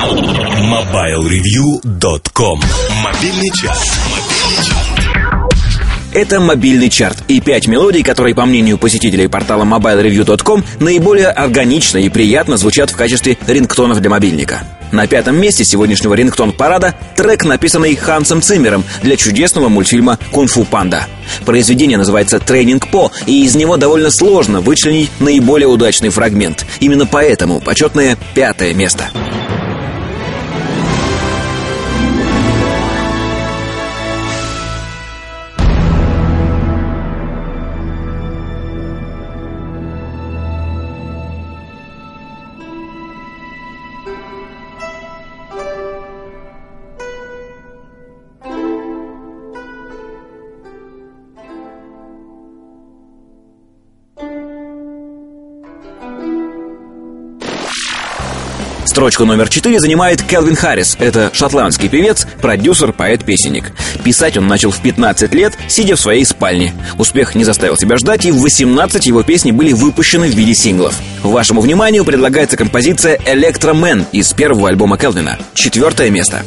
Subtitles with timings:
[0.00, 2.60] MobileReview.com
[3.04, 4.00] Мобильный час.
[6.14, 12.08] Это мобильный чарт и пять мелодий, которые, по мнению посетителей портала mobilereview.com, наиболее органично и
[12.08, 14.62] приятно звучат в качестве рингтонов для мобильника.
[14.90, 21.08] На пятом месте сегодняшнего рингтон-парада трек, написанный Хансом Циммером для чудесного мультфильма «Кунг-фу панда».
[21.44, 26.64] Произведение называется «Тренинг По», и из него довольно сложно вычленить наиболее удачный фрагмент.
[26.80, 29.10] Именно поэтому почетное пятое место.
[58.90, 60.96] Строчку номер четыре занимает Келвин Харрис.
[60.98, 63.70] Это шотландский певец, продюсер, поэт-песенник.
[64.02, 66.74] Писать он начал в 15 лет, сидя в своей спальне.
[66.98, 70.96] Успех не заставил себя ждать, и в 18 его песни были выпущены в виде синглов.
[71.22, 75.38] Вашему вниманию предлагается композиция «Электромен» из первого альбома Келвина.
[75.54, 76.42] Четвертое место.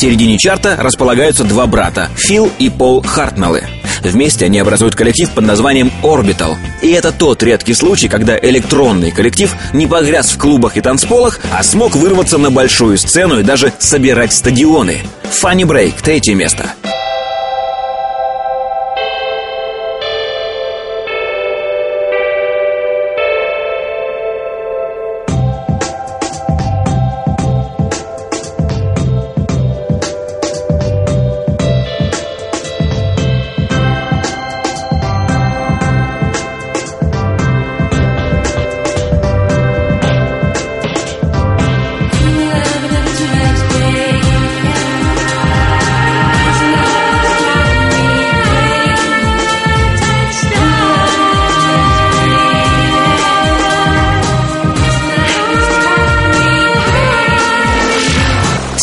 [0.00, 3.64] Середине чарта располагаются два брата– Фил и Пол Хартнеллы.
[4.02, 6.56] Вместе они образуют коллектив под названием Orbital.
[6.80, 11.62] И это тот редкий случай, когда электронный коллектив не погряз в клубах и танцполах, а
[11.62, 15.02] смог вырваться на большую сцену и даже собирать стадионы.
[15.42, 16.72] Funny Break– третье место–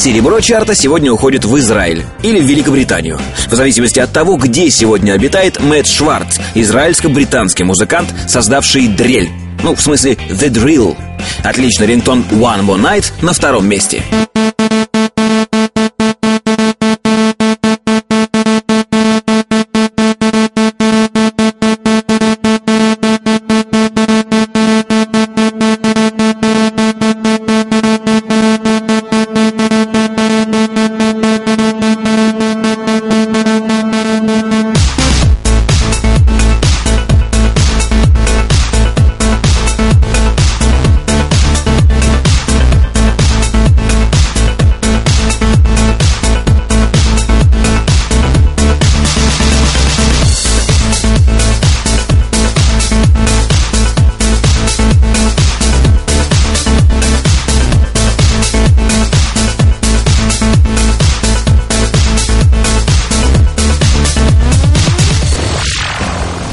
[0.07, 3.19] Серебро чарта сегодня уходит в Израиль или в Великобританию.
[3.51, 9.29] В зависимости от того, где сегодня обитает Мэтт Шварц, израильско-британский музыкант, создавший дрель.
[9.63, 10.95] Ну, в смысле, The Drill.
[11.43, 14.01] Отличный рингтон One More Night на втором месте.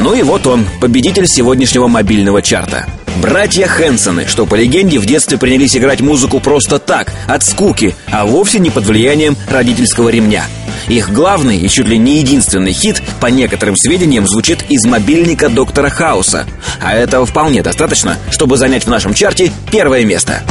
[0.04, 2.84] Ну и вот он, победитель сегодняшнего мобильного чарта.
[3.22, 8.26] Братья Хэнсоны, что по легенде в детстве принялись играть музыку просто так, от скуки, а
[8.26, 10.44] вовсе не под влиянием родительского ремня.
[10.88, 15.88] Их главный и чуть ли не единственный хит, по некоторым сведениям, звучит из мобильника доктора
[15.88, 16.44] Хауса.
[16.82, 20.42] А этого вполне достаточно, чтобы занять в нашем чарте первое место.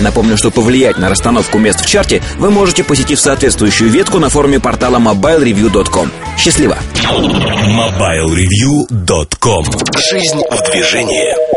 [0.00, 4.60] Напомню, что повлиять на расстановку мест в чарте вы можете, посетив соответствующую ветку на форуме
[4.60, 6.10] портала mobilereview.com.
[6.38, 6.76] Счастливо!
[7.04, 9.64] mobilereview.com
[10.10, 11.49] Жизнь в движении